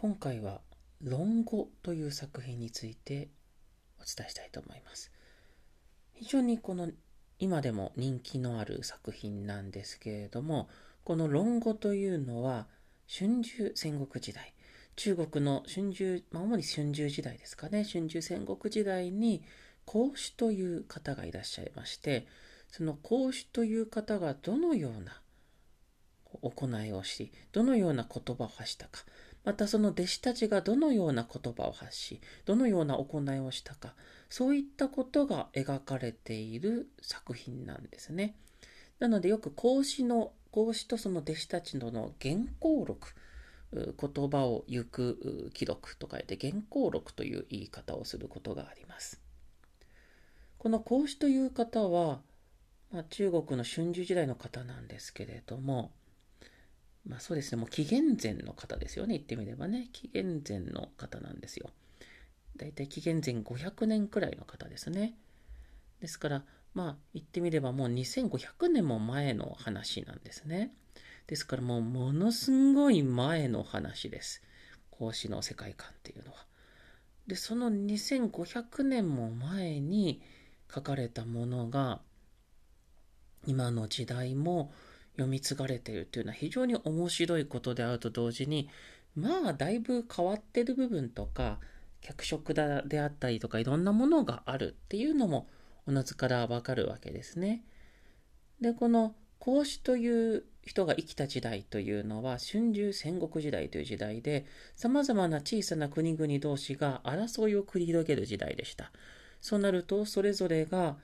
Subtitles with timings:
[0.00, 0.60] 今回は
[1.02, 3.30] 「論語」という作品について
[3.98, 5.10] お伝えしたいと思います。
[6.14, 6.92] 非常にこの
[7.40, 10.68] 今でも人気のある作品なんですけれども
[11.02, 12.68] この「論語」というのは
[13.08, 14.54] 春秋戦国時代
[14.94, 19.42] 中国の春秋、まあ、主に春秋時代ですかね春秋戦国時代に
[19.84, 22.28] 孔子という方がいらっしゃいまして
[22.68, 25.20] その孔子という方がどのような
[26.40, 29.04] 行いをしどのような言葉を発したか
[29.48, 33.94] またその弟子たちがどのような言葉を発しどのような行いをしたか
[34.28, 38.34] そういったことが描かれている作品なんですね。
[38.98, 43.14] なのでよく孔子の孔子とその弟子たちのの原稿録
[43.72, 49.18] 言葉を行く記録と書いて原稿録という言い方をすることがあります。
[50.58, 52.20] この孔子という方は、
[52.92, 55.90] まあ、中国の春秋時代の方なんですけれども
[57.08, 59.88] まあそうですね、もう紀元前の方ですよね、言ってみればね。
[59.92, 61.70] 紀元前の方なんですよ。
[62.56, 65.14] だいたい紀元前500年くらいの方ですね。
[66.00, 70.72] ですから、まあ言ってみればもう2500年も前の話なんですね。
[71.26, 74.42] ですからもうものすごい前の話です。
[74.90, 76.46] 孔子の世界観っていうのは。
[77.26, 80.20] で、その2500年も前に
[80.72, 82.00] 書かれたものが、
[83.46, 84.72] 今の時代も
[85.18, 88.70] 読み継がれているというのは非常に面白いことであると同時に
[89.16, 91.58] まあだいぶ変わってる部分とか
[92.00, 95.48] 脚色だであったりとかいろんなものがあるっていうのも
[95.86, 97.64] おのずからわかるわけですね。
[98.60, 108.92] でこの孔子という人が生きた時代というのは春秋戦国時代という時代で様々な小さな国々同士が争いを繰り広げる時代でした。
[109.40, 110.96] そうなるとそれぞれが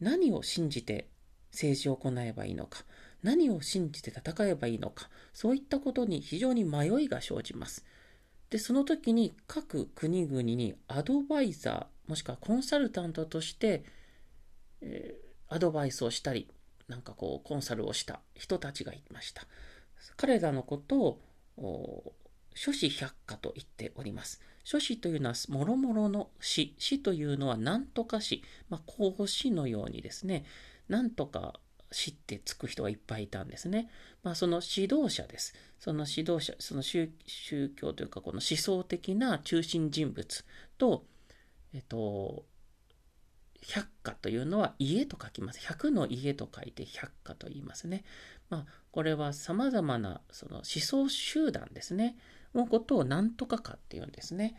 [0.00, 1.06] 何を信じて
[1.52, 2.84] 政治を行えばいいのか
[3.22, 7.84] 何を信じて戦えばいいのか、そういったことに非常に迷いが生じます。
[8.50, 13.84] で、その時に各国々にアドバイザー、もしくはコンサルタントとして、
[14.80, 16.48] えー、アドバイスをしたり、
[16.88, 19.46] なんかこう、コンサルをした人たちがいました。
[20.16, 21.18] 彼らのこと
[21.56, 22.12] を、
[22.54, 24.42] 諸子百科と言っております。
[24.64, 26.74] 諸子というのは、もろもろの死。
[26.78, 28.42] 死というのは何とか死。
[28.68, 30.44] まあ、孔子のようにですね、
[30.88, 31.54] なんとか
[31.92, 33.88] 知ってつく人がいっぱいいたんですね。
[34.22, 35.54] まあ、その指導者です。
[35.78, 37.08] その指導者、その宗
[37.76, 40.44] 教というか、この思想的な中心人物
[40.78, 41.04] と、
[41.74, 42.44] えっと、
[43.62, 45.60] 百科というのは家と書きます。
[45.60, 48.04] 百の家と書いて百科と言いますね。
[48.50, 52.16] まあ、これは様々なその思想集団ですね。
[52.54, 54.56] のことを何とかかっていうんですね。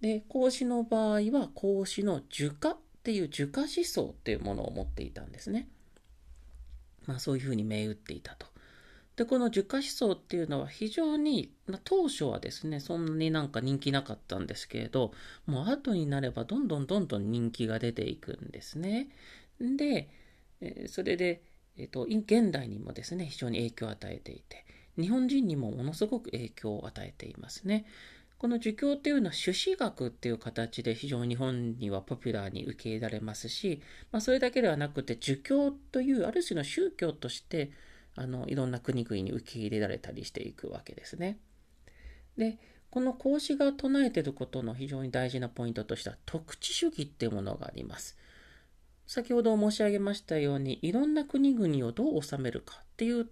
[0.00, 5.68] で、孔子の場合は孔子の儒家っていう儒家思想っていうものを持っていたんですね。
[7.06, 8.46] まあ、そういうふうに銘打っていたと。
[9.16, 15.12] で、この樹下思想っていうのは非常に、まあ、当初はですね、そんなになんか人気なかったんですけれど、
[15.46, 19.08] もう後になればどんどんどんどん人気が出ていくんですね。
[19.58, 20.10] で、
[20.88, 21.42] それで、
[21.78, 24.64] えっ、と、現代にもですね、非常に影響を与えていて、
[24.98, 27.86] 日本人にもものすごく影響を与えていますね。
[28.38, 33.82] この儒教っていうのは朱子学っていう形で非常に日本にはポピュラーに受け入れられますし、
[34.12, 37.70] まあ、それだけではなくて儒教というある種の宗教として
[38.14, 41.38] あのいろんな国々に受け入れられたりしていくわけですね。
[42.36, 42.58] で
[42.90, 48.16] この孔子が唱えてることの非常に大事なポイントとしては特地主義っていうものがあります。
[49.06, 53.28] 先ほど申し上げましたようにいろんな国々をどう治めるかっていう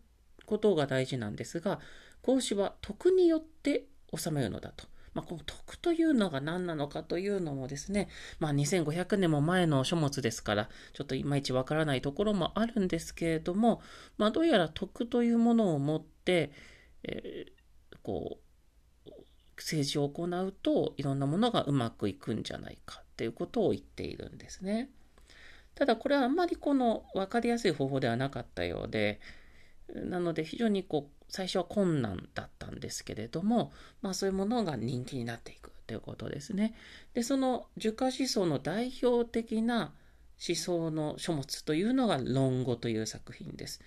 [0.46, 1.80] ことが大事なんですが
[2.22, 4.86] 孔子は徳によって治めるのだと。
[5.14, 8.08] まあ、この徳というのが何なのかというのもですね、
[8.40, 13.80] まあ、2500年も前の書物ですから、ちょっといまいちわからないところもあるんですけれども、
[14.18, 16.50] まあ、どうやら徳というものを持って、
[17.04, 18.44] えー、こう、
[19.56, 24.90] 政治を行うといろんなものがうまくいくんじゃないかっていうことを言っているんですね。
[25.74, 29.20] ただこれはあんまりこの分かりやすい方法ではなかったようで、
[29.92, 33.72] なので非常にこう最初は困難だったんですけれども、
[34.02, 36.74] まあそういうものが人気になっていくということですね。
[37.12, 39.92] で、その儒家思想の代表的な
[40.46, 43.80] 思想の書物というのが論語という作品です。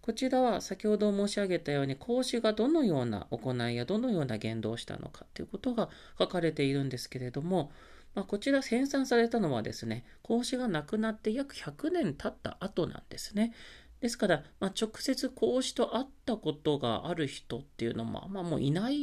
[0.00, 7.70] こちらは先ほど申し上げたように孔子がどのような行いやどのような言動をしたのかということが書かれているんですけれども、
[8.14, 13.52] まあ、こちら編纂されたのはですね、孔子が亡くなって約100年経った後なんですね。
[14.00, 18.96] ですから、まあ、直接孔子と会ったことがある人っていうのも、まあ、もういない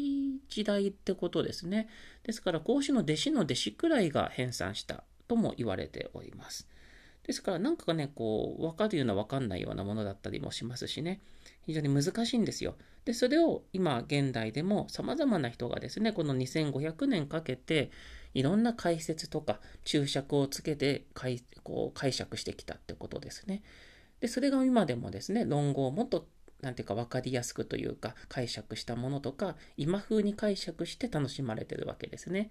[0.48, 1.90] 時代ってことですね。
[2.24, 6.68] ですから、孔子の弟子の弟子くらいが編纂したとも言われております。
[7.24, 11.22] ですから、なんかね、こう、わかるようなわかんないようなものだったりもしますしね。
[11.66, 12.76] 非常に難しいんですよ。
[13.04, 17.92] で、それを今現代でも様々な人がですね、この2500年かけて
[18.34, 23.64] いろんな解説とか注釈をつけて解こう解釈してきたってことですね。
[24.26, 26.28] で、それが今でもですね、論語をもっと
[26.62, 32.50] なんていうか分かりやすくというか解釈したものとか今風に解釈して楽しまれてるわけですね。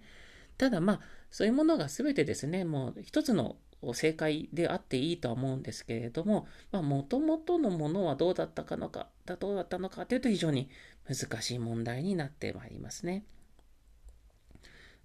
[0.57, 0.99] ただまあ
[1.31, 3.57] そういうものが全てですねもう一つの
[3.93, 10.69] 正解であっていいとは思うんですけれどももともとのものはどうだったかのかどうだったのかというと非常に
[11.09, 13.25] 難しい問題になってまいりますね。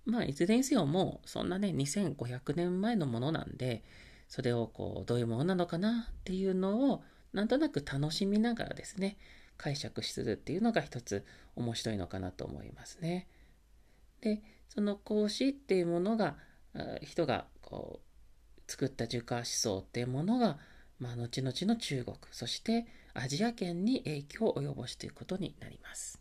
[0.04, 3.82] まあいずれにせよもうそんなね2500年前のものなんで
[4.30, 9.18] それをこうどういうものなのかなっていうのをなんとなく楽しみながらですね
[9.58, 13.28] 解釈するっていうのが一つ面白いのかなと思いますね。
[14.20, 16.36] でその孔子っていうものが
[17.02, 20.58] 人がこう作った儒家思想っていうものが、
[21.00, 26.20] まあ、後々の中国そしてアジア圏に影響を及ぼしていくことになります。